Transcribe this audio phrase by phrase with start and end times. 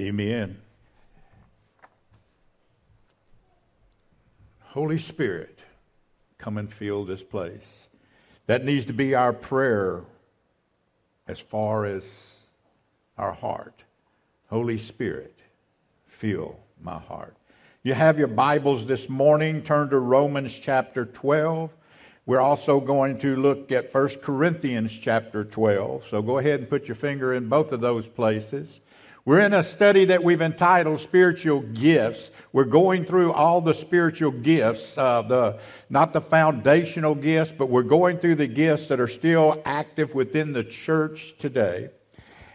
[0.00, 0.56] Amen.
[4.60, 5.58] Holy Spirit,
[6.38, 7.90] come and fill this place.
[8.46, 10.00] That needs to be our prayer
[11.28, 12.38] as far as
[13.18, 13.84] our heart.
[14.48, 15.36] Holy Spirit,
[16.08, 17.36] fill my heart.
[17.82, 19.60] You have your Bibles this morning.
[19.60, 21.70] Turn to Romans chapter 12.
[22.24, 26.06] We're also going to look at 1 Corinthians chapter 12.
[26.08, 28.80] So go ahead and put your finger in both of those places.
[29.30, 32.32] We're in a study that we've entitled Spiritual Gifts.
[32.52, 37.84] We're going through all the spiritual gifts, uh, the, not the foundational gifts, but we're
[37.84, 41.90] going through the gifts that are still active within the church today.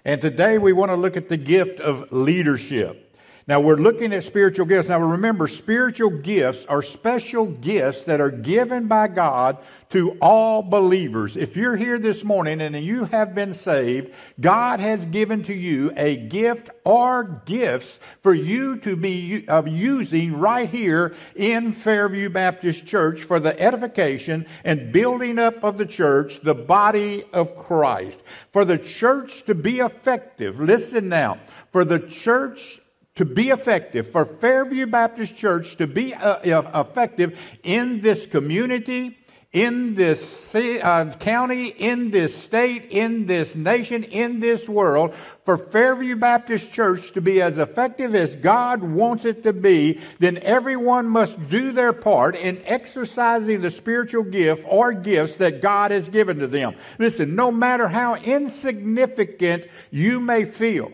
[0.04, 3.05] And today we want to look at the gift of leadership.
[3.48, 4.90] Now we're looking at spiritual gifts.
[4.90, 11.38] Now remember, spiritual gifts are special gifts that are given by God to all believers.
[11.38, 15.94] If you're here this morning and you have been saved, God has given to you
[15.96, 23.22] a gift or gifts for you to be using right here in Fairview Baptist Church
[23.22, 28.24] for the edification and building up of the church, the body of Christ.
[28.52, 31.38] For the church to be effective, listen now,
[31.72, 32.82] for the church
[33.16, 39.18] to be effective, for Fairview Baptist Church to be uh, effective in this community,
[39.54, 46.18] in this uh, county, in this state, in this nation, in this world, for Fairview
[46.18, 51.48] Baptist Church to be as effective as God wants it to be, then everyone must
[51.48, 56.48] do their part in exercising the spiritual gift or gifts that God has given to
[56.48, 56.76] them.
[57.00, 60.92] Listen, no matter how insignificant you may feel,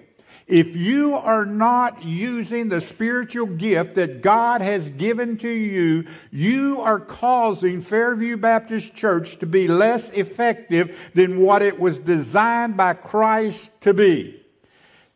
[0.47, 6.81] if you are not using the spiritual gift that God has given to you, you
[6.81, 12.93] are causing Fairview Baptist Church to be less effective than what it was designed by
[12.93, 14.41] Christ to be.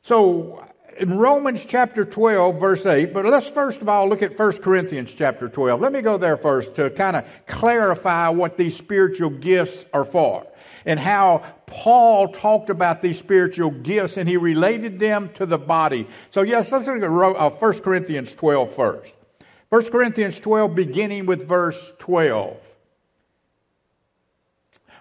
[0.02, 0.64] So,
[0.98, 5.14] in Romans chapter 12, verse 8, but let's first of all look at 1 Corinthians
[5.14, 5.82] chapter 12.
[5.82, 10.48] Let me go there first to kind of clarify what these spiritual gifts are for
[10.86, 16.08] and how Paul talked about these spiritual gifts and he related them to the body.
[16.32, 19.14] So, yes, let's look at 1 uh, Corinthians 12 first.
[19.70, 22.58] 1 Corinthians 12, beginning with verse 12.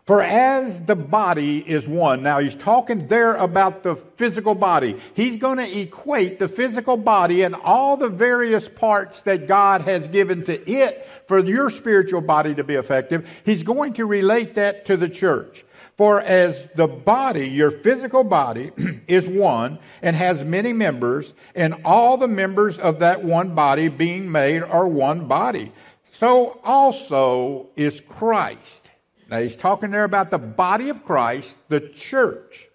[0.05, 5.01] For as the body is one, now he's talking there about the physical body.
[5.15, 10.09] He's going to equate the physical body and all the various parts that God has
[10.09, 13.27] given to it for your spiritual body to be effective.
[13.47, 15.65] He's going to relate that to the church.
[15.97, 18.73] For as the body, your physical body,
[19.07, 24.31] is one and has many members, and all the members of that one body being
[24.31, 25.73] made are one body,
[26.11, 28.91] so also is Christ.
[29.31, 32.69] Now he's talking there about the body of Christ, the church.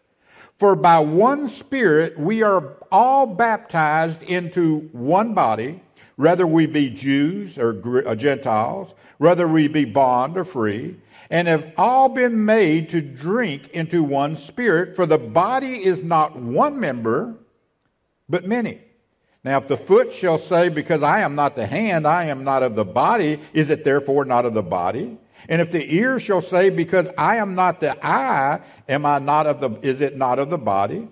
[0.58, 5.82] For by one Spirit we are all baptized into one body,
[6.16, 10.98] whether we be Jews or uh, Gentiles, whether we be bond or free
[11.30, 16.36] and have all been made to drink into one spirit, for the body is not
[16.36, 17.36] one member,
[18.28, 18.82] but many.
[19.44, 22.64] Now, if the foot shall say, Because I am not the hand, I am not
[22.64, 25.18] of the body, is it therefore not of the body?
[25.48, 29.48] And if the ear shall say, Because I am not the eye, am I not
[29.48, 31.08] of the, is it not of the body?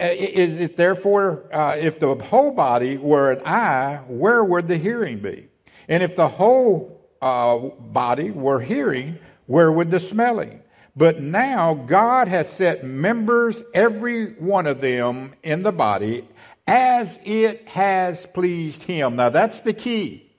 [0.00, 4.76] Uh, is it therefore, uh, if the whole body were an eye, where would the
[4.76, 5.48] hearing be?
[5.88, 10.62] And if the whole uh, body were hearing, where would the smelling?
[10.94, 16.28] But now God has set members, every one of them in the body,
[16.66, 19.16] as it has pleased him.
[19.16, 20.30] Now that's the key.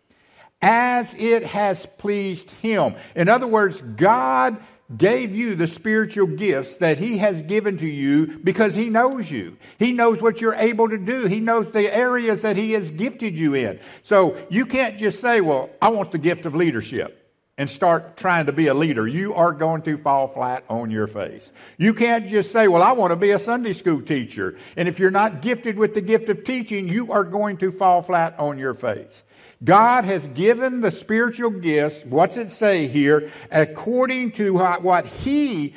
[0.61, 2.95] As it has pleased him.
[3.15, 4.57] In other words, God
[4.95, 9.57] gave you the spiritual gifts that he has given to you because he knows you.
[9.79, 11.25] He knows what you're able to do.
[11.25, 13.79] He knows the areas that he has gifted you in.
[14.03, 17.18] So you can't just say, well, I want the gift of leadership
[17.59, 21.07] and start trying to be a leader, you are going to fall flat on your
[21.07, 21.51] face.
[21.77, 24.57] You can't just say, Well, I want to be a Sunday school teacher.
[24.77, 28.01] And if you're not gifted with the gift of teaching, you are going to fall
[28.01, 29.23] flat on your face.
[29.61, 35.75] God has given the spiritual gifts, what's it say here, according to what He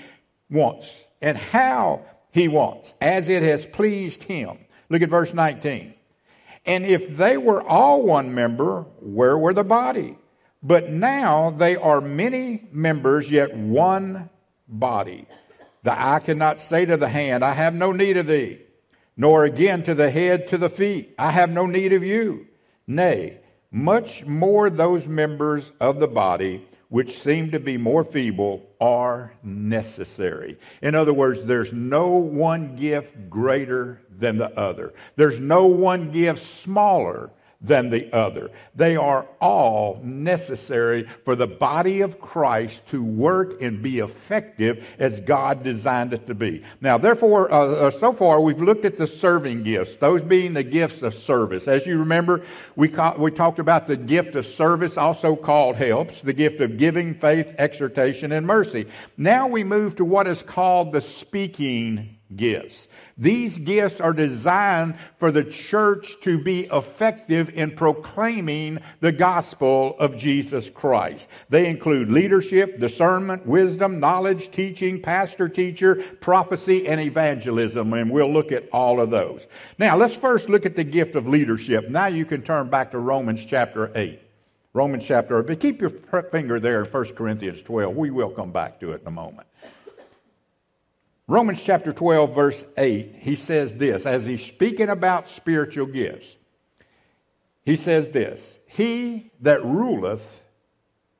[0.49, 4.57] wants and how He wants, as it has pleased Him.
[4.89, 5.95] Look at verse 19.
[6.65, 10.17] And if they were all one member, where were the body?
[10.63, 14.31] But now they are many members, yet one
[14.69, 15.27] body.
[15.83, 18.61] The eye cannot say to the hand, I have no need of thee,
[19.17, 22.47] nor again to the head to the feet, I have no need of you.
[22.87, 23.41] Nay,
[23.73, 30.59] much more those members of the body, which seem to be more feeble are necessary.
[30.83, 34.93] In other words, there's no one gift greater than the other.
[35.17, 37.31] There's no one gift smaller
[37.63, 38.51] than the other.
[38.75, 45.21] They are all necessary for the body of Christ to work and be effective as
[45.21, 46.63] God designed it to be.
[46.81, 50.65] Now, therefore, uh, uh, so far we've looked at the serving gifts, those being the
[50.65, 51.69] gifts of service.
[51.69, 52.45] As you remember,
[52.75, 56.77] we, ca- we talked about the gift of service, also called helps, the gift of
[56.77, 58.87] giving, faith, exhortation, and mercy.
[59.17, 62.89] Now we move to what is called the speaking gifts.
[63.19, 70.17] These gifts are designed for the church to be effective in proclaiming the gospel of
[70.17, 71.29] Jesus Christ.
[71.49, 77.93] They include leadership, discernment, wisdom, knowledge, teaching, pastor teacher, prophecy, and evangelism.
[77.93, 79.47] And we'll look at all of those.
[79.79, 81.89] Now, let's first look at the gift of leadership.
[81.89, 84.21] Now you can turn back to Romans chapter 8.
[84.75, 85.47] Romans chapter 8.
[85.47, 85.91] But keep your
[86.31, 87.95] finger there in 1 Corinthians 12.
[87.95, 89.47] We will come back to it in a moment.
[91.33, 96.37] Romans chapter 12, verse 8, he says this as he's speaking about spiritual gifts.
[97.65, 100.43] He says this He that ruleth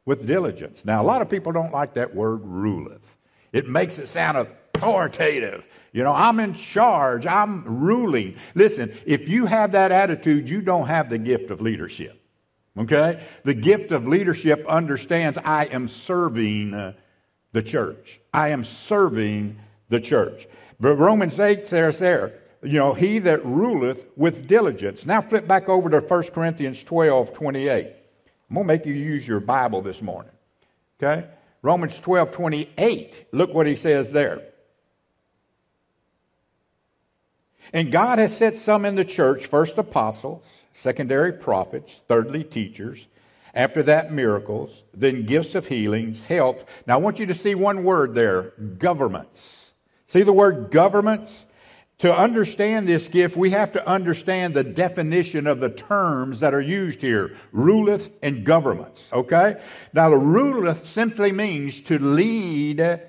[0.05, 0.85] with diligence.
[0.85, 3.17] Now, a lot of people don't like that word ruleth,
[3.55, 5.65] it makes it sound authoritative.
[5.93, 8.37] You know, I'm in charge, I'm ruling.
[8.55, 12.21] Listen, if you have that attitude, you don't have the gift of leadership.
[12.77, 13.27] Okay?
[13.45, 16.93] The gift of leadership understands I am serving uh,
[17.53, 19.59] the church, I am serving
[19.93, 20.49] the church.
[20.81, 25.07] But Romans 8 says there, you know, he that ruleth with diligence.
[25.07, 27.87] Now flip back over to 1 Corinthians 12, 28.
[28.51, 30.33] I'm going to make you use your Bible this morning.
[31.01, 31.29] Okay?
[31.63, 33.27] Romans 12, 28.
[33.33, 34.43] Look what he says there.
[37.73, 43.07] And God has set some in the church, first apostles, secondary prophets, thirdly teachers,
[43.55, 46.69] after that miracles, then gifts of healings, help.
[46.87, 49.72] Now I want you to see one word there governments.
[50.13, 51.47] See the word governments?
[52.01, 56.61] To understand this gift, we have to understand the definition of the terms that are
[56.61, 59.11] used here ruleth and governments.
[59.11, 59.59] Okay?
[59.95, 63.01] Now, the ruleth simply means to lead,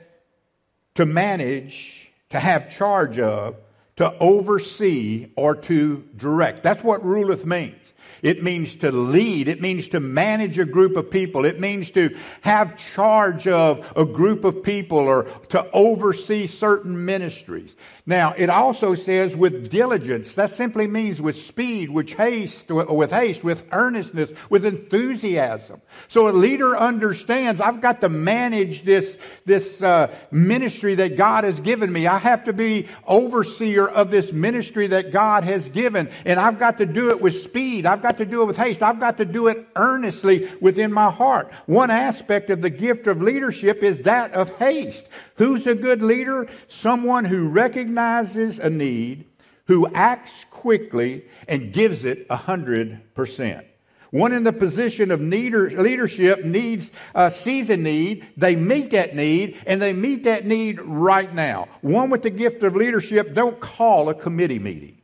[0.96, 3.58] to manage, to have charge of,
[3.96, 6.64] to oversee, or to direct.
[6.64, 7.94] That's what ruleth means.
[8.24, 9.48] It means to lead.
[9.48, 11.46] It means to manage a group of people.
[11.46, 17.76] It means to have charge of a group of people or to oversee certain ministries.
[18.06, 20.36] Now, it also says with diligence.
[20.36, 25.82] That simply means with speed, with haste, with haste, with earnestness, with enthusiasm.
[26.10, 31.62] So a leader understands I've got to manage this, this uh, ministry that God has
[31.62, 32.06] given me.
[32.06, 36.10] I have to be overseer of this ministry that God has given.
[36.26, 37.86] And I've got to do it with speed.
[37.86, 38.84] I've got to do it with haste.
[38.84, 41.54] I've got to do it earnestly within my heart.
[41.68, 45.08] One aspect of the gift of leadership is that of haste.
[45.38, 46.50] Who's a good leader?
[46.68, 49.26] Someone who recognizes a need,
[49.68, 53.66] who acts quickly, and gives it a hundred percent.
[54.12, 59.58] One in the position of leadership needs, uh, sees a need, they meet that need,
[59.66, 61.68] and they meet that need right now.
[61.82, 64.98] One with the gift of leadership don't call a committee meeting.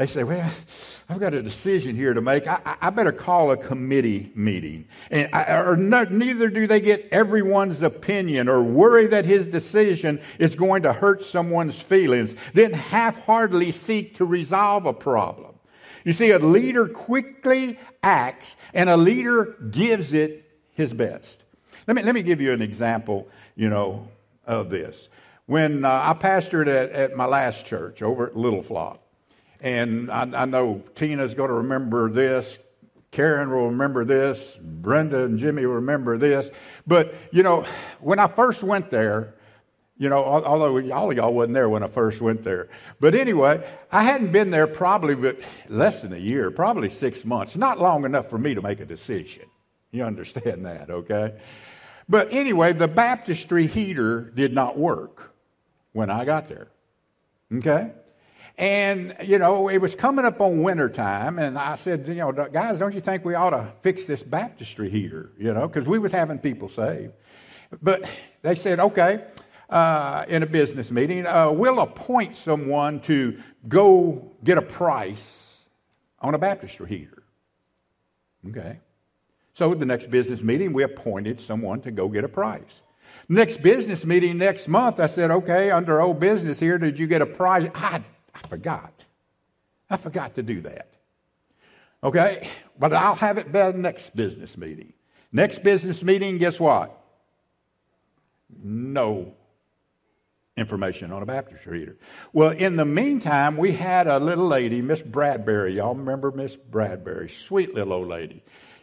[0.00, 0.50] They say, well,
[1.10, 2.46] I've got a decision here to make.
[2.46, 4.86] I, I better call a committee meeting.
[5.10, 10.22] And I, or no, neither do they get everyone's opinion or worry that his decision
[10.38, 15.52] is going to hurt someone's feelings, then half heartedly seek to resolve a problem.
[16.04, 21.44] You see, a leader quickly acts and a leader gives it his best.
[21.86, 24.08] Let me, let me give you an example, you know,
[24.46, 25.10] of this.
[25.44, 29.02] When uh, I pastored at, at my last church over at Little Flock,
[29.60, 32.58] and I, I know Tina's going to remember this.
[33.10, 34.56] Karen will remember this.
[34.60, 36.50] Brenda and Jimmy will remember this.
[36.86, 37.64] But, you know,
[38.00, 39.34] when I first went there,
[39.98, 42.68] you know, although all of y'all wasn't there when I first went there.
[43.00, 47.56] But anyway, I hadn't been there probably but less than a year, probably six months.
[47.56, 49.44] Not long enough for me to make a decision.
[49.90, 51.34] You understand that, okay?
[52.08, 55.34] But anyway, the baptistry heater did not work
[55.92, 56.68] when I got there.
[57.52, 57.90] Okay?
[58.60, 62.30] And, you know, it was coming up on winter time, and I said, you know,
[62.30, 65.98] guys, don't you think we ought to fix this baptistry heater, you know, because we
[65.98, 67.14] was having people saved.
[67.80, 68.06] But
[68.42, 69.24] they said, okay,
[69.70, 75.64] uh, in a business meeting, uh, we'll appoint someone to go get a price
[76.20, 77.22] on a baptistry heater.
[78.46, 78.78] Okay.
[79.54, 82.82] So the next business meeting, we appointed someone to go get a price.
[83.26, 87.22] Next business meeting next month, I said, okay, under old business here, did you get
[87.22, 87.70] a price?
[87.74, 88.02] I
[88.34, 89.04] I forgot.
[89.88, 90.88] I forgot to do that.
[92.02, 92.48] Okay?
[92.78, 94.92] But I'll have it by the next business meeting.
[95.32, 96.96] Next business meeting, guess what?
[98.62, 99.34] No
[100.56, 101.96] information on a Baptist heater.
[102.32, 105.76] Well, in the meantime, we had a little lady, Miss Bradbury.
[105.76, 107.28] Y'all remember Miss Bradbury?
[107.28, 108.42] Sweet little old lady.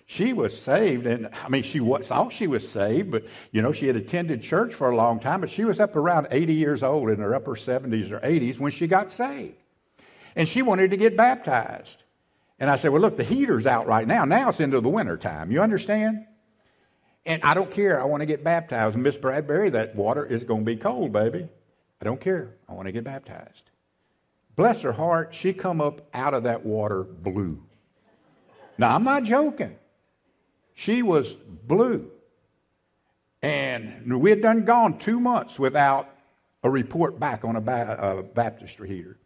[0.09, 3.73] She was saved, and I mean, she was, thought she was saved, but you know,
[3.73, 6.81] she had attended church for a long time, but she was up around 80 years
[6.81, 9.57] old in her upper 70s or 80s when she got saved.
[10.33, 12.03] And she wanted to get baptized.
[12.57, 14.23] And I said, Well, look, the heater's out right now.
[14.23, 15.51] Now it's into the winter time.
[15.51, 16.25] You understand?
[17.25, 18.01] And I don't care.
[18.01, 18.95] I want to get baptized.
[18.95, 21.49] Miss Bradbury, that water is going to be cold, baby.
[22.01, 22.55] I don't care.
[22.69, 23.69] I want to get baptized.
[24.55, 27.61] Bless her heart, she come up out of that water blue.
[28.77, 29.75] Now, I'm not joking.
[30.79, 31.33] She was
[31.65, 32.07] blue.
[33.41, 36.07] And we had done gone two months without
[36.61, 39.17] a report back on a, ba- a baptistry heater.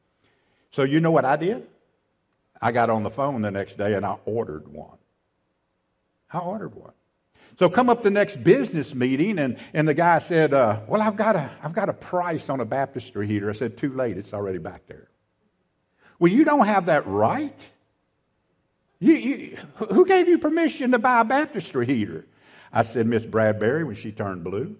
[0.71, 1.67] So you know what I did?
[2.61, 4.97] I got on the phone the next day and I ordered one.
[6.31, 6.93] I ordered one.
[7.59, 11.17] So come up the next business meeting, and, and the guy said, uh, Well, I've
[11.17, 13.49] got, a, I've got a price on a baptistry heater.
[13.49, 15.09] I said, Too late, it's already back there.
[16.17, 17.69] Well, you don't have that right.
[19.01, 19.57] You, you,
[19.89, 22.27] who gave you permission to buy a baptistry heater?
[22.71, 24.77] I said, Miss Bradbury, when she turned blue.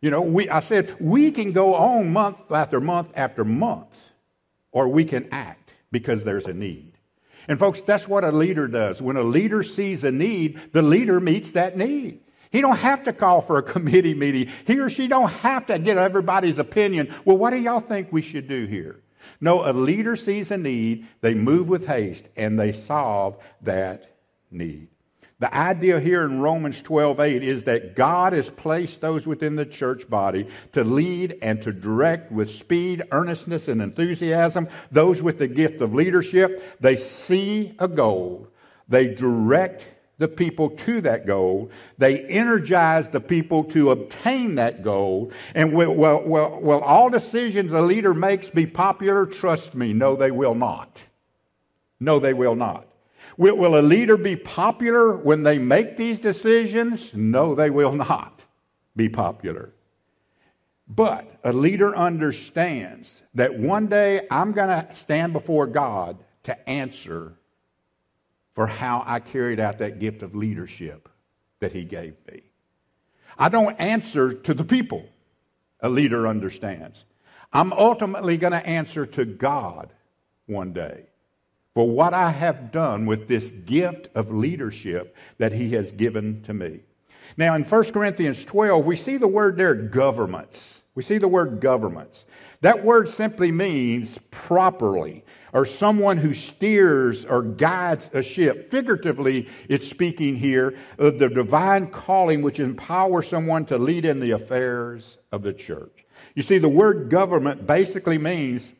[0.00, 4.10] You know, we, I said, we can go on month after month after month,
[4.72, 6.94] or we can act because there's a need.
[7.46, 9.00] And folks, that's what a leader does.
[9.00, 12.20] When a leader sees a need, the leader meets that need.
[12.50, 14.52] He don't have to call for a committee meeting.
[14.66, 17.14] He or she don't have to get everybody's opinion.
[17.24, 19.02] Well, what do y'all think we should do here?
[19.40, 24.10] No, a leader sees a need, they move with haste, and they solve that
[24.50, 24.88] need.
[25.40, 29.66] The idea here in Romans 12 8 is that God has placed those within the
[29.66, 34.68] church body to lead and to direct with speed, earnestness, and enthusiasm.
[34.90, 38.48] Those with the gift of leadership, they see a goal,
[38.88, 39.86] they direct
[40.18, 45.32] the people to that goal, they energize the people to obtain that goal.
[45.54, 49.26] And will, will, will, will all decisions a leader makes be popular?
[49.26, 51.04] Trust me, no, they will not.
[52.00, 52.86] No, they will not.
[53.36, 57.14] Will, will a leader be popular when they make these decisions?
[57.14, 58.44] No, they will not
[58.96, 59.72] be popular.
[60.88, 67.37] But a leader understands that one day I'm going to stand before God to answer
[68.58, 71.08] for how I carried out that gift of leadership
[71.60, 72.42] that He gave me.
[73.38, 75.06] I don't answer to the people,
[75.78, 77.04] a leader understands.
[77.52, 79.92] I'm ultimately going to answer to God
[80.46, 81.04] one day
[81.72, 86.52] for what I have done with this gift of leadership that He has given to
[86.52, 86.80] me.
[87.36, 90.82] Now, in 1 Corinthians 12, we see the word there, governments.
[90.96, 92.26] We see the word governments.
[92.62, 98.70] That word simply means properly, or someone who steers or guides a ship.
[98.70, 104.32] Figuratively, it's speaking here of the divine calling which empowers someone to lead in the
[104.32, 106.04] affairs of the church.
[106.34, 108.72] You see, the word government basically means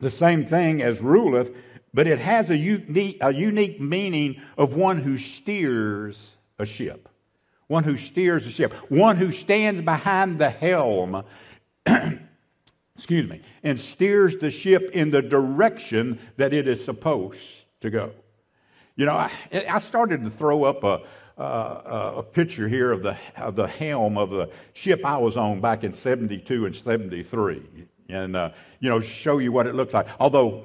[0.00, 1.54] the same thing as ruleth,
[1.94, 7.08] but it has a unique, a unique meaning of one who steers a ship.
[7.66, 8.72] One who steers a ship.
[8.88, 11.24] One who stands behind the helm,
[12.98, 18.10] excuse me, and steers the ship in the direction that it is supposed to go.
[18.96, 19.30] You know, I,
[19.70, 21.02] I started to throw up a,
[21.40, 25.60] uh, a picture here of the, of the helm of the ship I was on
[25.60, 27.62] back in 72 and 73.
[28.08, 28.50] And, uh,
[28.80, 30.08] you know, show you what it looked like.
[30.18, 30.64] Although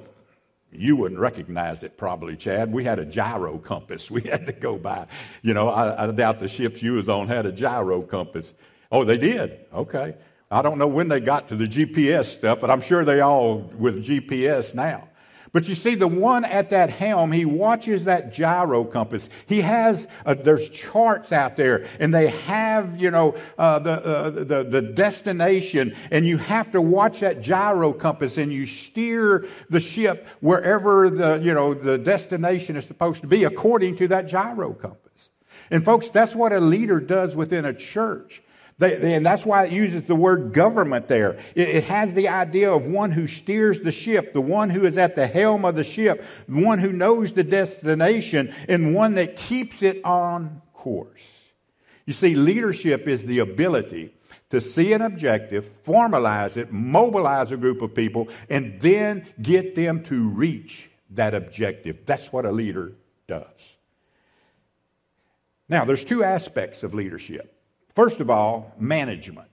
[0.72, 2.72] you wouldn't recognize it probably, Chad.
[2.72, 5.06] We had a gyro compass we had to go by.
[5.42, 8.52] You know, I, I doubt the ships you was on had a gyro compass.
[8.90, 9.66] Oh, they did?
[9.72, 10.16] Okay.
[10.50, 13.58] I don't know when they got to the GPS stuff, but I'm sure they all
[13.78, 15.08] with GPS now.
[15.54, 19.28] But you see, the one at that helm, he watches that gyro compass.
[19.46, 24.30] He has, uh, there's charts out there, and they have, you know, uh, the, uh,
[24.30, 29.78] the, the destination, and you have to watch that gyro compass, and you steer the
[29.78, 34.72] ship wherever the, you know, the destination is supposed to be according to that gyro
[34.72, 35.30] compass.
[35.70, 38.42] And folks, that's what a leader does within a church.
[38.78, 41.38] They, and that's why it uses the word government there.
[41.54, 44.98] It, it, has the idea of one who steers the ship, the one who is
[44.98, 49.36] at the helm of the ship, the one who knows the destination, and one that
[49.36, 51.52] keeps it on course.
[52.04, 54.12] You see, leadership is the ability
[54.50, 60.02] to see an objective, formalize it, mobilize a group of people, and then get them
[60.04, 61.98] to reach that objective.
[62.06, 62.92] That's what a leader
[63.28, 63.76] does.
[65.68, 67.52] Now, there's two aspects of leadership.
[67.94, 69.48] First of all, management.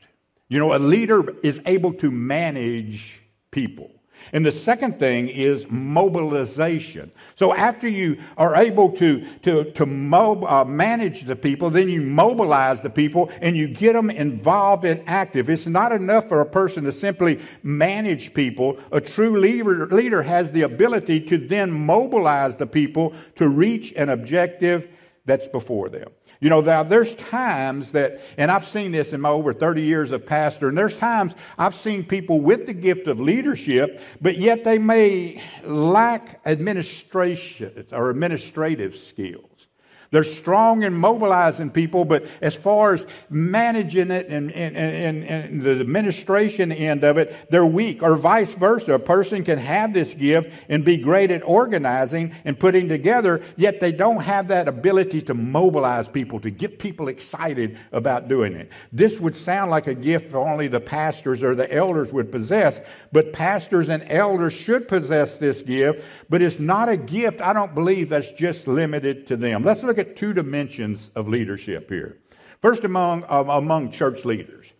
[0.50, 3.22] You know, a leader is able to manage
[3.52, 3.92] people.
[4.34, 7.12] And the second thing is mobilization.
[7.36, 12.02] So after you are able to, to, to mob, uh, manage the people, then you
[12.02, 15.50] mobilize the people and you get them involved and active.
[15.50, 18.78] It's not enough for a person to simply manage people.
[18.92, 24.10] A true leader, leader has the ability to then mobilize the people to reach an
[24.10, 24.88] objective
[25.26, 26.10] that's before them.
[26.42, 30.10] You know, now there's times that, and I've seen this in my over 30 years
[30.10, 34.64] of pastor, and there's times I've seen people with the gift of leadership, but yet
[34.64, 39.51] they may lack administration or administrative skills.
[40.12, 45.62] They're strong in mobilizing people, but as far as managing it and, and, and, and,
[45.62, 48.96] the administration end of it, they're weak, or vice versa.
[48.96, 53.80] A person can have this gift and be great at organizing and putting together, yet
[53.80, 58.70] they don't have that ability to mobilize people, to get people excited about doing it.
[58.92, 62.82] This would sound like a gift only the pastors or the elders would possess,
[63.14, 67.74] but pastors and elders should possess this gift, but it's not a gift, I don't
[67.74, 69.64] believe, that's just limited to them.
[69.64, 72.18] Let's look two dimensions of leadership here.
[72.62, 74.72] First, among, um, among church leaders.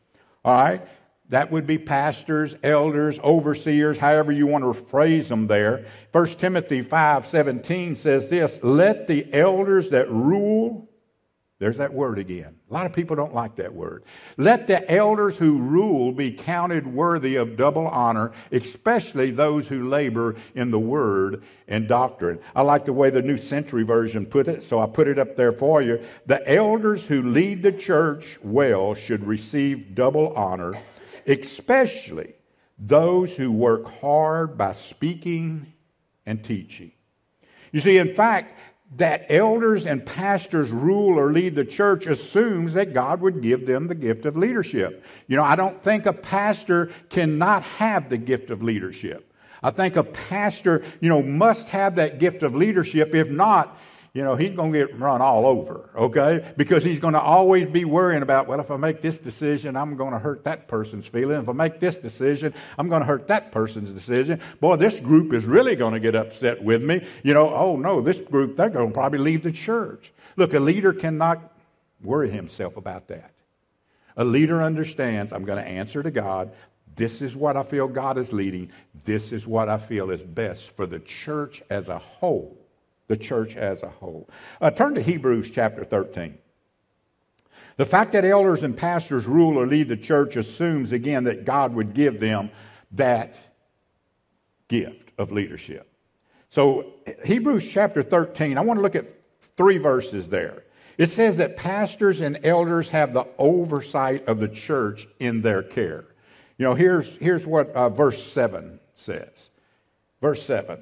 [0.46, 0.88] All right?
[1.30, 5.86] That would be pastors, elders, overseers, however you want to phrase them there.
[6.12, 10.91] 1 Timothy 5 17 says this Let the elders that rule
[11.62, 12.56] there's that word again.
[12.72, 14.04] A lot of people don't like that word.
[14.36, 20.38] Let the elders who rule be counted worthy of double honor, especially those who labor
[20.56, 22.40] in the word and doctrine.
[22.56, 25.36] I like the way the New Century Version put it, so I put it up
[25.36, 26.04] there for you.
[26.26, 30.74] The elders who lead the church well should receive double honor,
[31.28, 32.34] especially
[32.80, 35.72] those who work hard by speaking
[36.26, 36.92] and teaching.
[37.72, 38.58] You see, in fact,
[38.98, 43.88] that elders and pastors rule or lead the church assumes that God would give them
[43.88, 45.04] the gift of leadership.
[45.28, 49.34] You know, I don't think a pastor cannot have the gift of leadership.
[49.64, 53.16] I think a pastor, you know, must have that gift of leadership.
[53.16, 53.78] If not,
[54.14, 56.54] you know, he's going to get run all over, okay?
[56.58, 59.96] Because he's going to always be worrying about, well, if I make this decision, I'm
[59.96, 61.40] going to hurt that person's feeling.
[61.40, 64.42] If I make this decision, I'm going to hurt that person's decision.
[64.60, 67.06] Boy, this group is really going to get upset with me.
[67.24, 70.12] You know, oh no, this group, they're going to probably leave the church.
[70.36, 71.54] Look, a leader cannot
[72.04, 73.32] worry himself about that.
[74.18, 76.52] A leader understands, I'm going to answer to God.
[76.98, 78.72] This is what I feel God is leading.
[79.06, 82.61] This is what I feel is best for the church as a whole
[83.12, 84.30] the church as a whole.
[84.62, 86.38] Uh, turn to Hebrews chapter 13.
[87.76, 91.74] The fact that elders and pastors rule or lead the church assumes, again, that God
[91.76, 92.50] would give them
[92.94, 93.36] that
[94.70, 95.92] gift of leadership.
[96.48, 96.94] So,
[97.26, 99.12] Hebrews chapter 13, I want to look at
[99.58, 100.64] three verses there.
[100.98, 106.06] It says that pastors and elders have the oversight of the church in their care.
[106.58, 109.50] You know, here's, here's what uh, verse 7 says.
[110.22, 110.82] Verse 7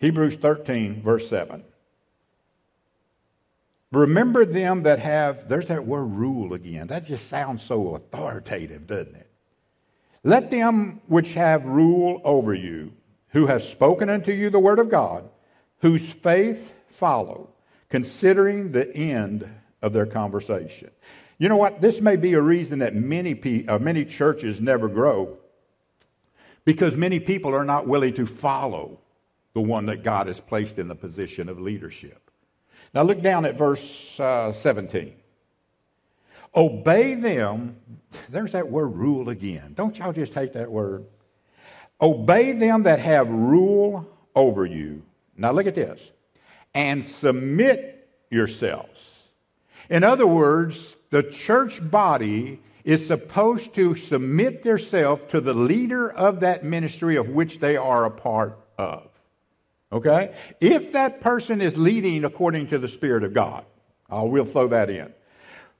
[0.00, 1.62] Hebrews 13, verse 7.
[3.92, 6.86] Remember them that have, there's that word rule again.
[6.86, 9.30] That just sounds so authoritative, doesn't it?
[10.22, 12.92] Let them which have rule over you,
[13.30, 15.28] who have spoken unto you the word of God,
[15.80, 17.50] whose faith follow,
[17.88, 19.48] considering the end
[19.82, 20.90] of their conversation.
[21.38, 21.80] You know what?
[21.80, 25.38] This may be a reason that many, uh, many churches never grow
[26.64, 28.99] because many people are not willing to follow
[29.54, 32.30] the one that God has placed in the position of leadership.
[32.94, 35.14] Now look down at verse uh, 17.
[36.54, 37.76] Obey them.
[38.28, 39.74] There's that word rule again.
[39.74, 41.06] Don't y'all just hate that word?
[42.00, 45.02] Obey them that have rule over you.
[45.36, 46.10] Now look at this.
[46.74, 49.28] And submit yourselves.
[49.88, 56.40] In other words, the church body is supposed to submit themselves to the leader of
[56.40, 59.09] that ministry of which they are a part of.
[59.92, 60.34] Okay?
[60.60, 63.64] If that person is leading according to the Spirit of God,
[64.08, 65.12] I will throw that in.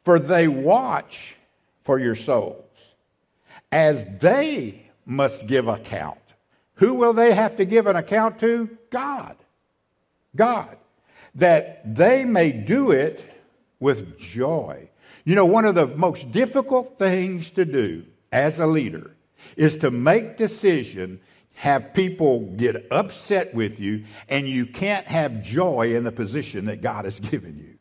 [0.04, 1.36] For they watch
[1.84, 2.94] for your souls
[3.70, 6.18] as they must give account.
[6.74, 8.68] Who will they have to give an account to?
[8.90, 9.36] God.
[10.34, 10.76] God.
[11.34, 13.26] That they may do it
[13.78, 14.88] with joy.
[15.24, 19.14] You know, one of the most difficult things to do as a leader
[19.56, 21.20] is to make decision
[21.60, 26.80] have people get upset with you, and you can't have joy in the position that
[26.80, 27.78] God has given you.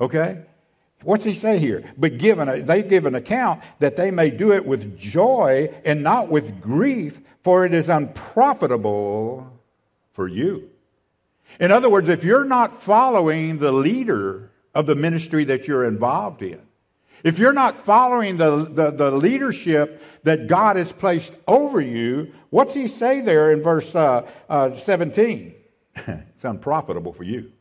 [0.00, 0.40] Okay?
[1.02, 1.84] What's he say here?
[1.98, 6.02] But given a, they give an account that they may do it with joy and
[6.02, 9.60] not with grief, for it is unprofitable
[10.14, 10.70] for you.
[11.60, 16.40] In other words, if you're not following the leader of the ministry that you're involved
[16.40, 16.62] in,
[17.24, 22.74] If you're not following the, the, the leadership that God has placed over you, what's
[22.74, 25.54] he say there in verse uh, uh, 17?
[25.96, 27.52] it's unprofitable for you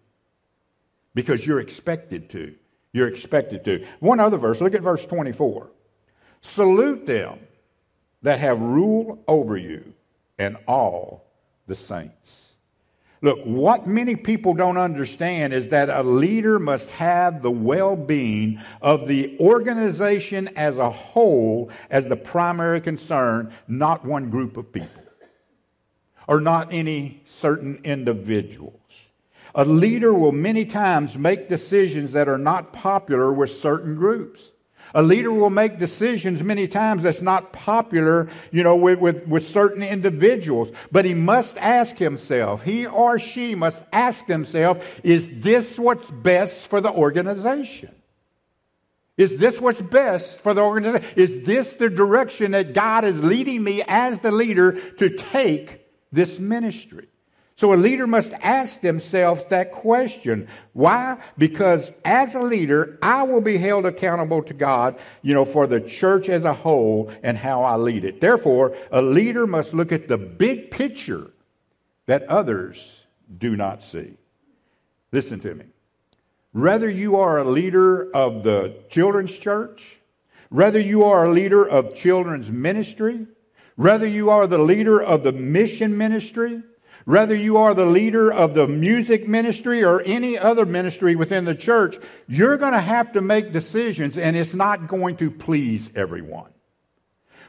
[1.13, 2.55] because you're expected to.
[2.93, 3.85] You're expected to.
[3.99, 5.69] One other verse, look at verse 24.
[6.41, 7.39] Salute them
[8.21, 9.93] that have rule over you
[10.37, 11.25] and all
[11.65, 12.46] the saints.
[13.21, 18.59] Look, what many people don't understand is that a leader must have the well being
[18.81, 25.03] of the organization as a whole as the primary concern, not one group of people
[26.27, 28.73] or not any certain individuals.
[29.55, 34.51] A leader will many times make decisions that are not popular with certain groups.
[34.97, 39.47] A leader will make decisions many times that's not popular, you know, with, with, with,
[39.47, 40.69] certain individuals.
[40.91, 46.65] But he must ask himself, he or she must ask themselves, is this what's best
[46.65, 47.93] for the organization?
[49.17, 51.07] Is this what's best for the organization?
[51.15, 55.79] Is this the direction that God is leading me as the leader to take
[56.11, 57.07] this ministry?
[57.57, 60.47] So a leader must ask themselves that question.
[60.73, 61.17] Why?
[61.39, 65.81] Because as a leader, I will be held accountable to God, you know, for the
[65.81, 68.21] church as a whole and how I lead it.
[68.21, 71.31] Therefore, a leader must look at the big picture
[72.05, 74.13] that others do not see.
[75.11, 75.65] Listen to me.
[76.51, 79.97] Whether you are a leader of the children's church,
[80.49, 83.25] whether you are a leader of children's ministry,
[83.77, 86.61] whether you are the leader of the mission ministry,
[87.07, 91.55] whether you are the leader of the music ministry or any other ministry within the
[91.55, 91.95] church,
[92.27, 96.51] you're going to have to make decisions and it's not going to please everyone.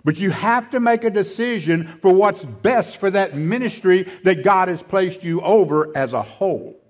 [0.05, 4.69] But you have to make a decision for what's best for that ministry that God
[4.69, 6.81] has placed you over as a whole.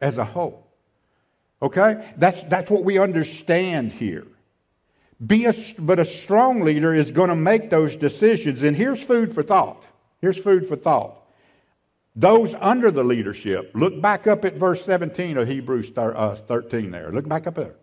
[0.00, 0.66] As a whole.
[1.60, 2.14] Okay?
[2.16, 4.26] That's, that's what we understand here.
[5.24, 8.62] Be a, but a strong leader is going to make those decisions.
[8.62, 9.86] And here's food for thought.
[10.22, 11.20] Here's food for thought.
[12.16, 17.10] Those under the leadership, look back up at verse 17 of Hebrews uh, 13 there.
[17.10, 17.74] Look back up there.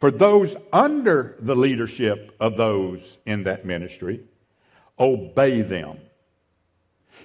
[0.00, 4.20] For those under the leadership of those in that ministry,
[4.98, 5.98] obey them.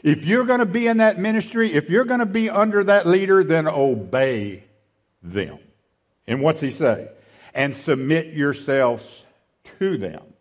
[0.03, 3.07] If you're going to be in that ministry, if you're going to be under that
[3.07, 4.65] leader, then obey
[5.23, 5.57] them.
[6.27, 7.09] And what's he say?
[7.53, 9.25] And submit yourselves
[9.79, 10.34] to them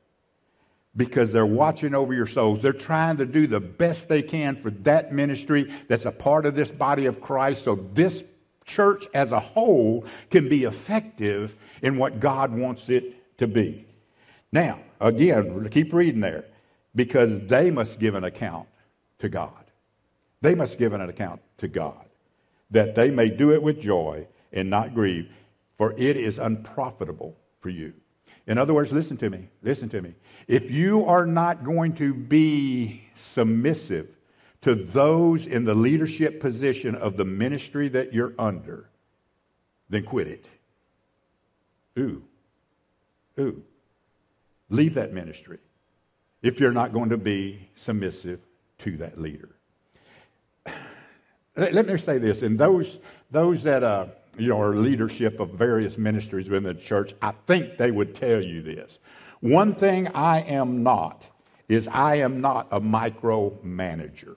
[0.96, 2.62] because they're watching over your souls.
[2.62, 6.54] They're trying to do the best they can for that ministry that's a part of
[6.54, 8.22] this body of Christ so this
[8.64, 13.86] church as a whole can be effective in what God wants it to be.
[14.52, 16.44] Now, again, keep reading there
[16.94, 18.68] because they must give an account
[19.18, 19.64] to God.
[20.40, 22.04] They must give an account to God
[22.70, 25.28] that they may do it with joy and not grieve,
[25.76, 27.92] for it is unprofitable for you.
[28.46, 29.48] In other words, listen to me.
[29.62, 30.14] Listen to me.
[30.48, 34.08] If you are not going to be submissive
[34.60, 38.88] to those in the leadership position of the ministry that you're under,
[39.88, 40.46] then quit it.
[41.98, 42.22] Ooh.
[43.38, 43.62] Ooh.
[44.68, 45.58] Leave that ministry
[46.42, 48.40] if you're not going to be submissive
[48.78, 49.50] to that leader.
[51.56, 52.98] Let me say this, and those,
[53.30, 54.06] those that uh,
[54.38, 58.42] you know, or leadership of various ministries within the church, I think they would tell
[58.42, 58.98] you this.
[59.40, 61.26] One thing I am not
[61.68, 64.36] is I am not a micromanager.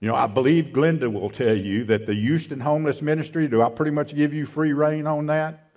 [0.00, 3.68] You know, I believe Glenda will tell you that the Houston Homeless Ministry, do I
[3.68, 5.70] pretty much give you free reign on that?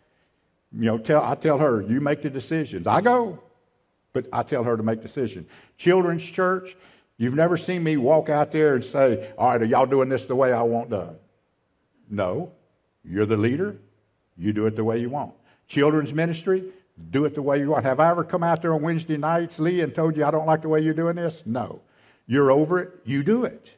[0.73, 2.87] You know, tell, I tell her, you make the decisions.
[2.87, 3.39] I go,
[4.13, 5.47] but I tell her to make decisions.
[5.77, 6.75] Children's church,
[7.17, 10.25] you've never seen me walk out there and say, all right, are y'all doing this
[10.25, 11.17] the way I want done?
[12.09, 12.51] No.
[13.07, 13.77] You're the leader,
[14.37, 15.33] you do it the way you want.
[15.67, 16.63] Children's ministry,
[17.11, 17.85] do it the way you want.
[17.85, 20.45] Have I ever come out there on Wednesday nights, Lee, and told you I don't
[20.45, 21.43] like the way you're doing this?
[21.45, 21.81] No.
[22.27, 23.71] You're over it, you do it.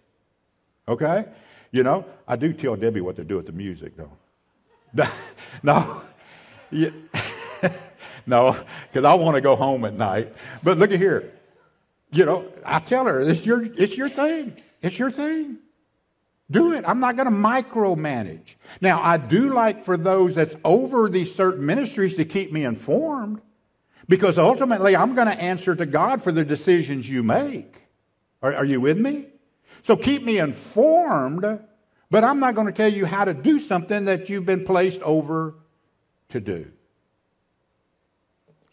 [0.87, 1.25] Okay?
[1.71, 5.07] You know, I do tell Debbie what to do with the music, though.
[5.63, 6.01] no.
[8.25, 8.57] no,
[8.91, 10.33] because I want to go home at night.
[10.63, 11.31] But look at here.
[12.11, 14.61] You know, I tell her, it's your, it's your thing.
[14.81, 15.57] It's your thing.
[16.49, 16.85] Do it.
[16.87, 18.55] I'm not going to micromanage.
[18.79, 23.41] Now, I do like for those that's over these certain ministries to keep me informed
[24.07, 27.81] because ultimately I'm going to answer to God for the decisions you make.
[28.41, 29.25] Are, are you with me?
[29.83, 31.59] So keep me informed,
[32.09, 35.01] but I'm not going to tell you how to do something that you've been placed
[35.01, 35.55] over
[36.29, 36.71] to do.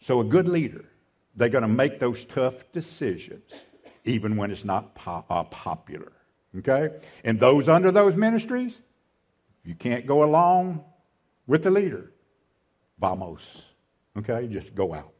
[0.01, 0.85] So, a good leader,
[1.35, 3.63] they're going to make those tough decisions,
[4.03, 6.11] even when it's not uh, popular.
[6.59, 6.89] Okay?
[7.23, 8.81] And those under those ministries,
[9.63, 10.83] you can't go along
[11.47, 12.11] with the leader.
[12.99, 13.41] Vamos.
[14.17, 14.47] Okay?
[14.47, 15.11] Just go out.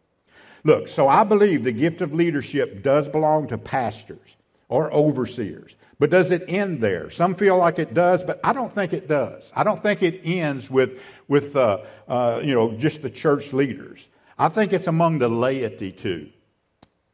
[0.64, 5.76] Look, so I believe the gift of leadership does belong to pastors or overseers.
[6.00, 7.10] But does it end there?
[7.10, 9.52] Some feel like it does, but I don't think it does.
[9.56, 14.08] I don't think it ends with, with uh, uh, you know, just the church leaders.
[14.38, 16.30] I think it's among the laity too.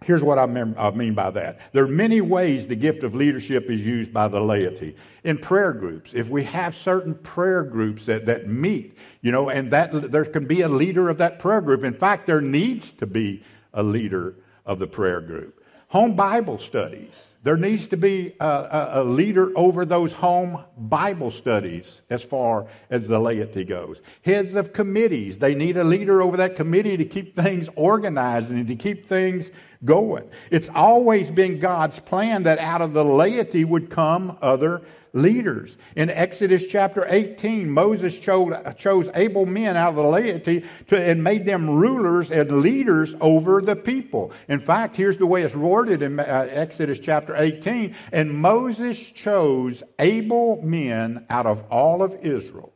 [0.03, 1.59] Here's what I uh, mean by that.
[1.73, 4.95] There are many ways the gift of leadership is used by the laity.
[5.23, 9.69] In prayer groups, if we have certain prayer groups that, that meet, you know, and
[9.71, 11.83] that there can be a leader of that prayer group.
[11.83, 13.43] In fact, there needs to be
[13.75, 15.60] a leader of the prayer group.
[15.91, 17.27] Home Bible studies.
[17.43, 22.67] There needs to be a, a, a, leader over those home Bible studies as far
[22.89, 23.99] as the laity goes.
[24.23, 28.65] Heads of committees, they need a leader over that committee to keep things organized and
[28.69, 29.51] to keep things
[29.83, 30.29] going.
[30.49, 35.77] It's always been God's plan that out of the laity would come other leaders.
[35.95, 41.45] In Exodus chapter 18, Moses chose, able men out of the laity to, and made
[41.45, 44.31] them rulers and leaders over the people.
[44.47, 47.95] In fact, here's the way it's worded in uh, Exodus chapter 18.
[48.11, 52.73] And Moses chose able men out of all of Israel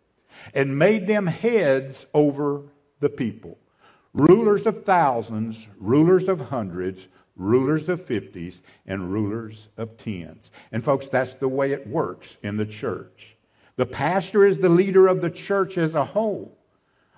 [0.53, 2.63] and made them heads over
[2.99, 3.57] the people.
[4.13, 10.49] Rulers of thousands, rulers of hundreds, rulers of 50s, and rulers of 10s.
[10.71, 13.35] And folks, that's the way it works in the church.
[13.75, 16.57] The pastor is the leader of the church as a whole.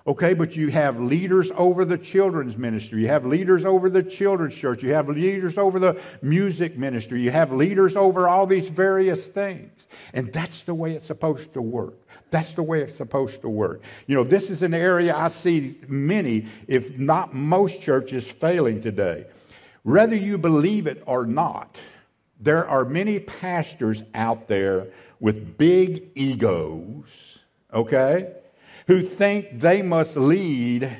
[0.08, 3.02] Okay, but you have leaders over the children's ministry.
[3.02, 4.82] You have leaders over the children's church.
[4.82, 7.22] You have leaders over the music ministry.
[7.22, 9.86] You have leaders over all these various things.
[10.14, 11.98] And that's the way it's supposed to work.
[12.30, 13.82] That's the way it's supposed to work.
[14.06, 19.26] You know, this is an area I see many, if not most churches, failing today.
[19.82, 21.76] Whether you believe it or not,
[22.40, 24.88] there are many pastors out there
[25.20, 27.38] with big egos,
[27.72, 28.32] okay,
[28.86, 30.96] who think they must lead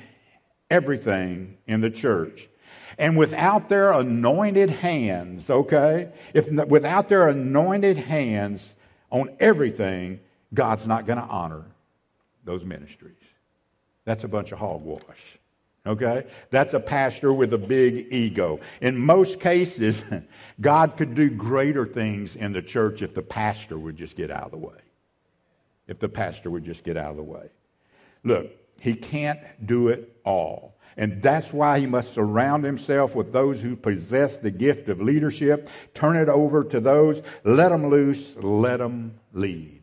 [0.71, 2.49] everything in the church.
[2.99, 8.75] And without their anointed hands, okay, if without their anointed hands
[9.11, 10.19] on everything,
[10.53, 11.65] God's not going to honor
[12.45, 13.15] those ministries.
[14.05, 15.39] That's a bunch of hogwash.
[15.89, 16.27] Okay?
[16.51, 18.61] That's a pastor with a big ego.
[18.83, 20.05] In most cases,
[20.61, 24.45] God could do greater things in the church if the pastor would just get out
[24.45, 24.77] of the way.
[25.87, 27.49] If the pastor would just get out of the way.
[28.23, 30.77] Look, he can't do it all.
[30.99, 35.71] And that's why he must surround himself with those who possess the gift of leadership,
[35.95, 39.78] turn it over to those, let them loose, let them lead.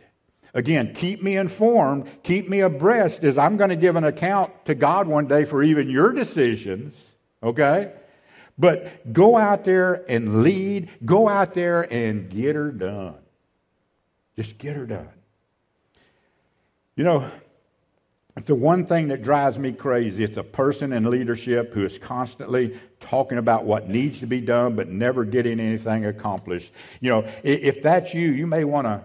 [0.55, 4.73] Again, keep me informed, keep me abreast as I'm going to give an account to
[4.73, 7.13] God one day for even your decisions,
[7.43, 7.91] okay?
[8.57, 13.17] But go out there and lead, go out there and get her done.
[14.37, 15.09] Just get her done.
[16.95, 17.29] You know,
[18.37, 20.23] it's the one thing that drives me crazy.
[20.23, 24.77] It's a person in leadership who is constantly talking about what needs to be done
[24.77, 26.71] but never getting anything accomplished.
[27.01, 29.03] You know, if that's you, you may want to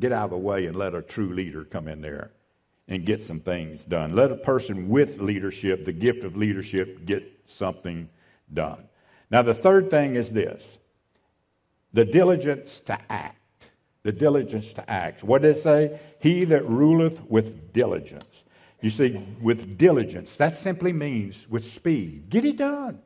[0.00, 2.32] get out of the way and let a true leader come in there
[2.88, 4.14] and get some things done.
[4.14, 8.08] Let a person with leadership, the gift of leadership, get something
[8.52, 8.88] done.
[9.30, 10.78] Now, the third thing is this
[11.92, 13.36] the diligence to act.
[14.02, 15.22] The diligence to act.
[15.22, 16.00] What did it say?
[16.20, 18.44] He that ruleth with diligence.
[18.80, 22.30] You see, with diligence, that simply means with speed.
[22.30, 23.00] Get it done.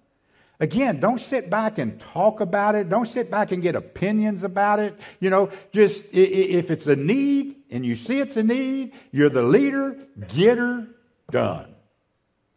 [0.61, 2.89] Again, don't sit back and talk about it.
[2.89, 4.99] Don't sit back and get opinions about it.
[5.19, 9.43] You know, just if it's a need and you see it's a need, you're the
[9.43, 10.87] leader, get her
[11.31, 11.75] done.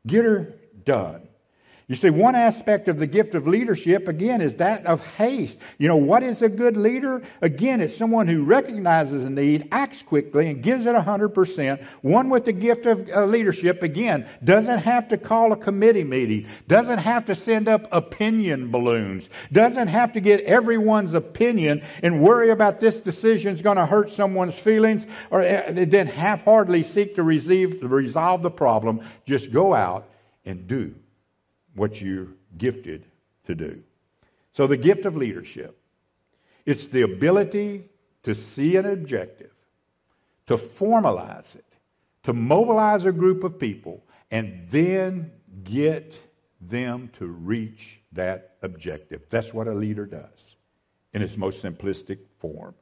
[0.06, 1.27] Get her done.
[1.89, 5.58] You see, one aspect of the gift of leadership, again, is that of haste.
[5.78, 7.23] You know, what is a good leader?
[7.41, 11.82] Again, it's someone who recognizes a need, acts quickly, and gives it 100%.
[12.02, 16.47] One with the gift of uh, leadership, again, doesn't have to call a committee meeting,
[16.67, 22.50] doesn't have to send up opinion balloons, doesn't have to get everyone's opinion and worry
[22.50, 27.15] about this decision is going to hurt someone's feelings, or uh, then half heartedly seek
[27.15, 29.00] to resolve the problem.
[29.26, 30.10] Just go out
[30.43, 30.93] and do
[31.78, 33.06] what you're gifted
[33.46, 33.82] to do.
[34.54, 35.80] So, the gift of leadership
[36.66, 37.86] it's the ability
[38.24, 39.54] to see an objective,
[40.48, 41.78] to formalize it,
[42.24, 45.32] to mobilize a group of people, and then
[45.63, 46.20] get
[46.60, 49.22] them to reach that objective.
[49.30, 50.58] That's what a leader does
[51.13, 52.76] in its most simplistic form.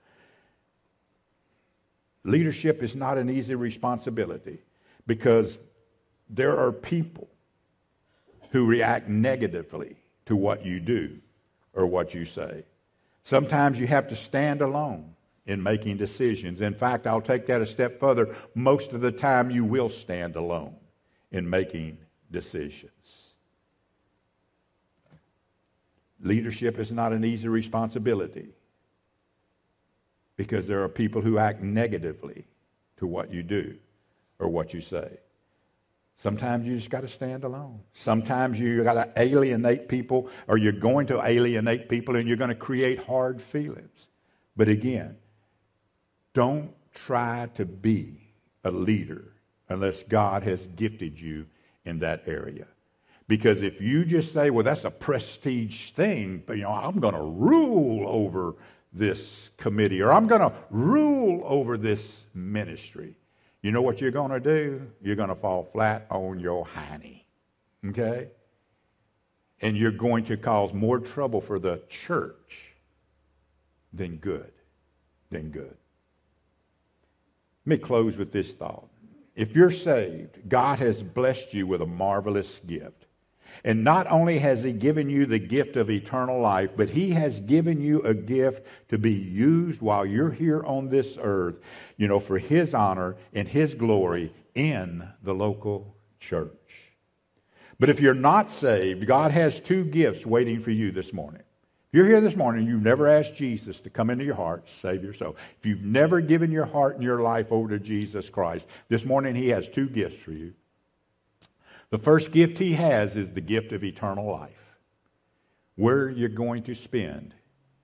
[2.23, 4.63] Leadership is not an easy responsibility
[5.05, 5.59] because
[6.27, 7.27] there are people
[8.51, 11.17] who react negatively to what you do
[11.73, 12.63] or what you say.
[13.23, 16.61] Sometimes you have to stand alone in making decisions.
[16.61, 18.35] In fact, I'll take that a step further.
[18.55, 20.75] Most of the time, you will stand alone
[21.31, 21.97] in making
[22.31, 23.33] decisions.
[26.21, 28.49] Leadership is not an easy responsibility
[30.37, 32.45] because there are people who act negatively
[32.97, 33.75] to what you do
[34.39, 35.17] or what you say.
[36.17, 37.81] Sometimes you just got to stand alone.
[37.91, 42.49] Sometimes you got to alienate people, or you're going to alienate people and you're going
[42.49, 44.07] to create hard feelings.
[44.55, 45.17] But again,
[46.33, 49.33] don't try to be a leader
[49.67, 51.47] unless God has gifted you
[51.83, 52.67] in that area.
[53.27, 57.15] Because if you just say, well, that's a prestige thing, but you know, I'm going
[57.15, 58.55] to rule over
[58.93, 63.17] this committee or I'm going to rule over this ministry,
[63.65, 64.79] you know what you're going to do?
[65.01, 67.23] You're going to fall flat on your hiney.
[67.87, 68.27] Okay?
[69.59, 72.75] And you're going to cause more trouble for the church
[73.91, 74.51] than good.
[75.31, 75.75] Than good.
[77.65, 78.87] Let me close with this thought.
[79.35, 83.04] If you're saved, God has blessed you with a marvelous gift.
[83.63, 87.39] And not only has He given you the gift of eternal life, but He has
[87.39, 91.59] given you a gift to be used while you're here on this earth,
[91.97, 96.51] you know, for His honor and His glory in the local church.
[97.79, 101.41] But if you're not saved, God has two gifts waiting for you this morning.
[101.41, 105.03] If you're here this morning, you've never asked Jesus to come into your heart, save
[105.03, 105.35] your soul.
[105.59, 109.35] If you've never given your heart and your life over to Jesus Christ, this morning
[109.35, 110.53] He has two gifts for you.
[111.89, 114.77] The first gift he has is the gift of eternal life,
[115.75, 117.33] where you're going to spend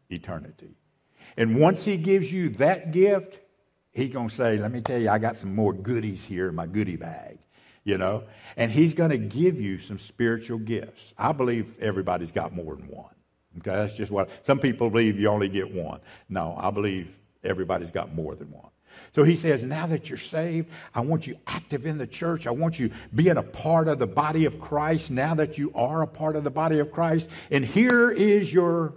[0.09, 0.75] eternity.
[1.37, 3.39] And once he gives you that gift,
[3.91, 6.55] he's going to say, Let me tell you, I got some more goodies here in
[6.55, 7.39] my goodie bag,
[7.83, 8.23] you know?
[8.57, 11.13] And he's going to give you some spiritual gifts.
[11.17, 13.13] I believe everybody's got more than one.
[13.59, 15.99] Okay, that's just what some people believe you only get one.
[16.29, 18.69] No, I believe everybody's got more than one.
[19.13, 22.47] So he says, now that you're saved, I want you active in the church.
[22.47, 26.01] I want you being a part of the body of Christ now that you are
[26.01, 27.29] a part of the body of Christ.
[27.51, 28.93] And here is your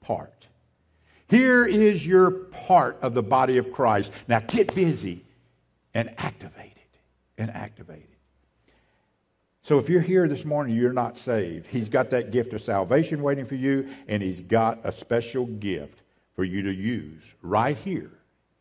[0.00, 0.48] part.
[1.28, 4.10] Here is your part of the body of Christ.
[4.28, 5.24] Now get busy
[5.94, 6.98] and activate it.
[7.38, 8.10] And activate it.
[9.62, 11.66] So if you're here this morning, you're not saved.
[11.66, 16.02] He's got that gift of salvation waiting for you, and he's got a special gift
[16.36, 18.10] for you to use right here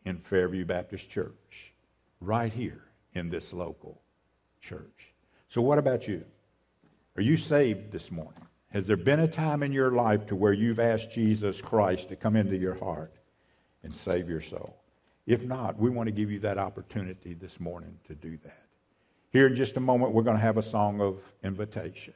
[0.06, 1.74] in Fairview Baptist Church,
[2.20, 4.02] right here in this local
[4.62, 5.14] church.
[5.50, 6.24] So, what about you?
[7.16, 8.48] Are you saved this morning?
[8.70, 12.16] Has there been a time in your life to where you've asked Jesus Christ to
[12.16, 13.14] come into your heart
[13.84, 14.76] and save your soul?
[15.28, 18.66] If not, we want to give you that opportunity this morning to do that.
[19.30, 22.14] Here in just a moment, we're going to have a song of invitation.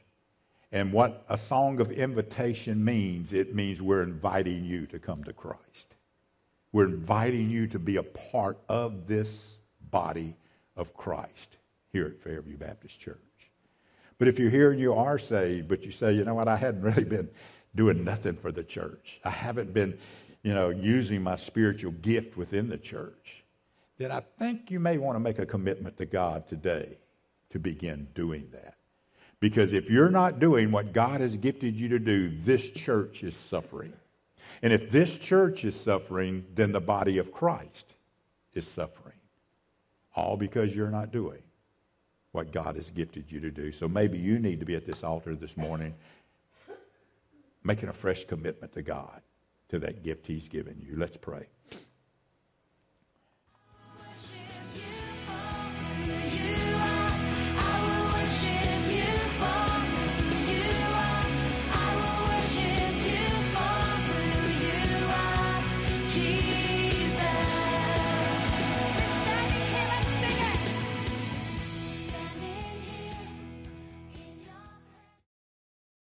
[0.72, 5.32] And what a song of invitation means, it means we're inviting you to come to
[5.32, 5.96] Christ.
[6.72, 9.58] We're inviting you to be a part of this
[9.90, 10.36] body
[10.76, 11.56] of Christ
[11.92, 13.18] here at Fairview Baptist Church.
[14.18, 16.56] But if you're here and you are saved, but you say, you know what, I
[16.56, 17.28] hadn't really been
[17.74, 19.98] doing nothing for the church, I haven't been,
[20.42, 23.44] you know, using my spiritual gift within the church,
[23.96, 26.98] then I think you may want to make a commitment to God today
[27.50, 28.74] to begin doing that.
[29.40, 33.36] Because if you're not doing what God has gifted you to do, this church is
[33.36, 33.92] suffering.
[34.62, 37.94] And if this church is suffering, then the body of Christ
[38.54, 39.14] is suffering.
[40.14, 41.42] All because you're not doing
[42.32, 43.72] what God has gifted you to do.
[43.72, 45.94] So maybe you need to be at this altar this morning
[47.62, 49.20] making a fresh commitment to God,
[49.68, 50.96] to that gift He's given you.
[50.96, 51.46] Let's pray.